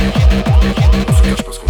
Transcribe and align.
On 0.00 1.12
se 1.12 1.22
cache 1.22 1.42
parce 1.44 1.58
qu'on 1.58 1.67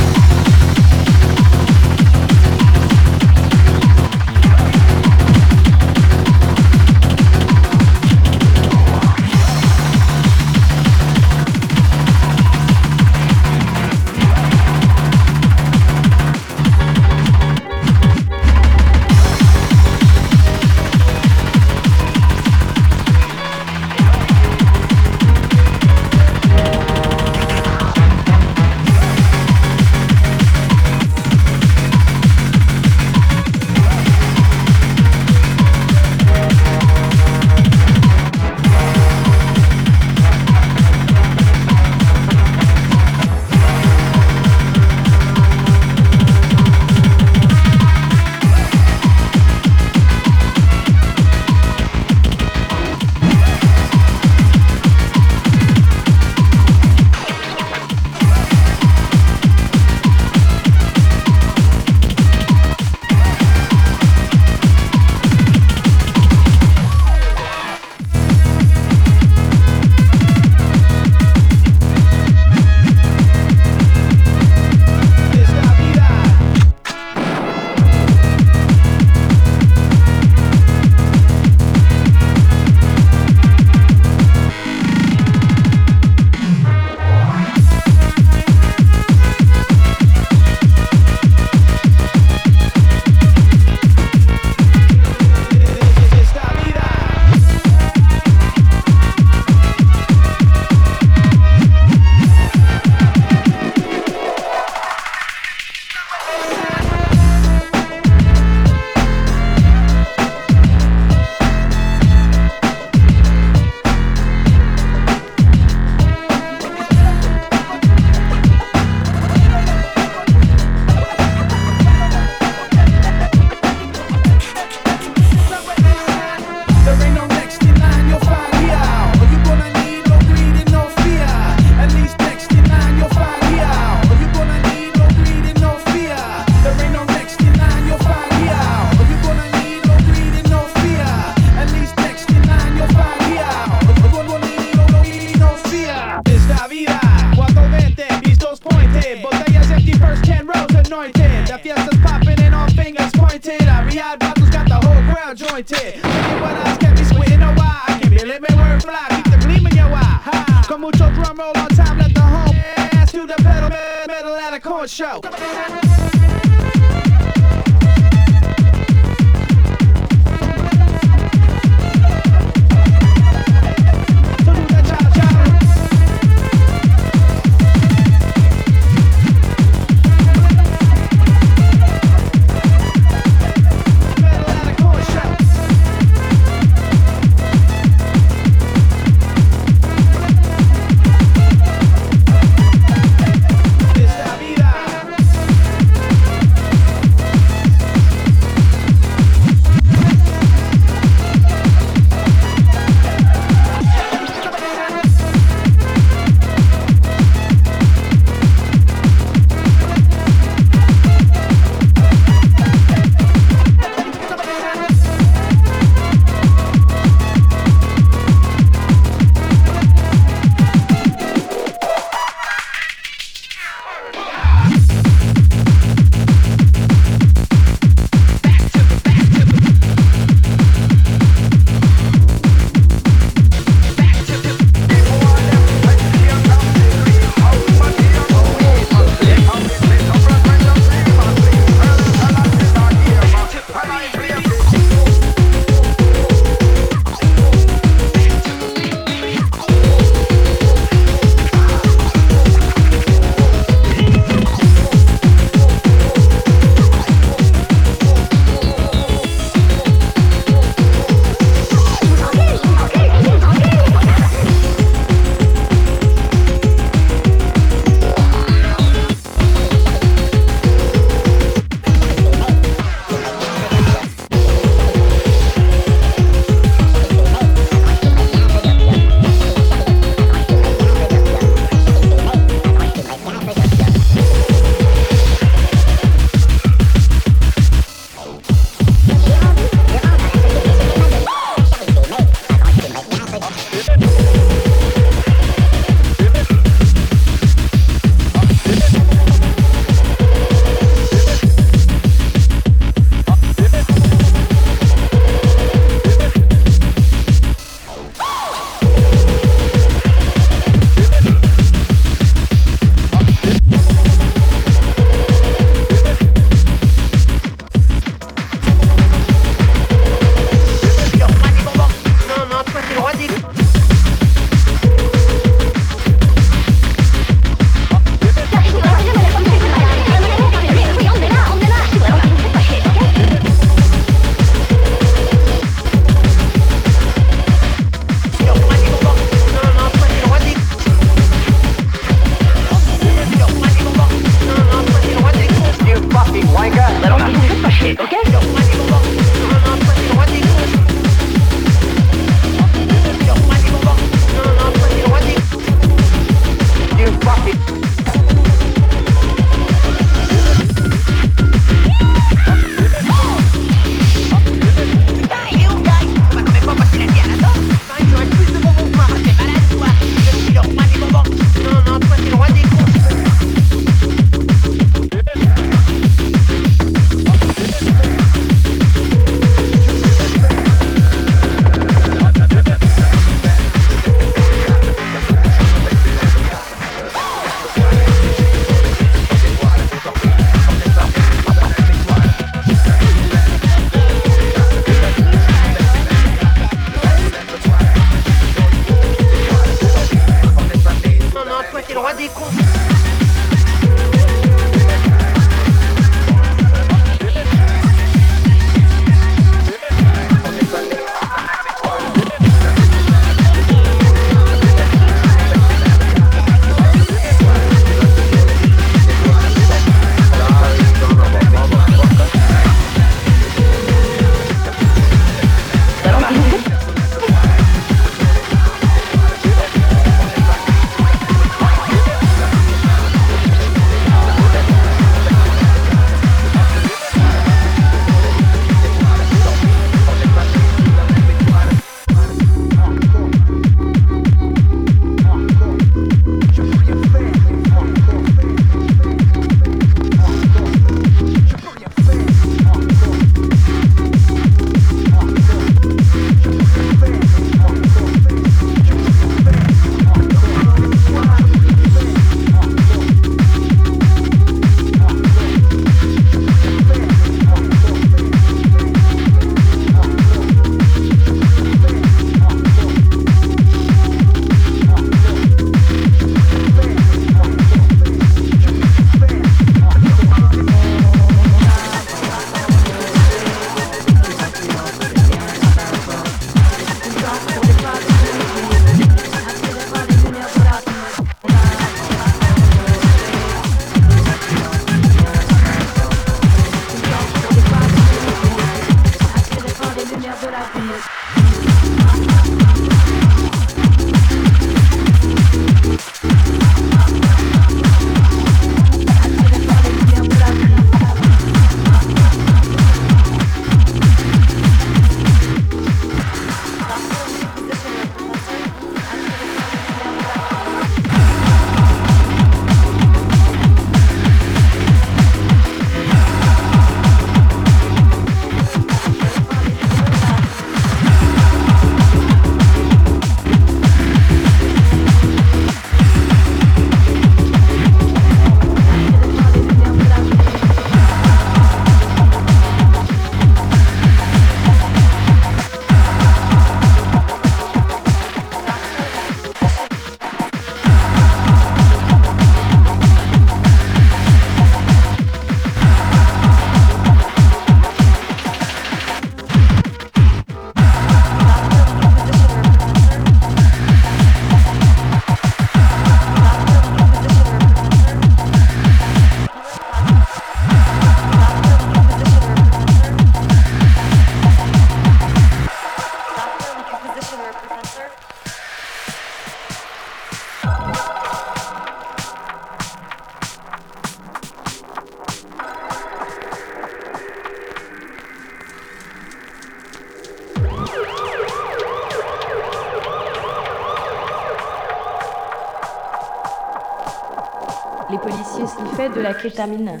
vitamina. 599.42 600.00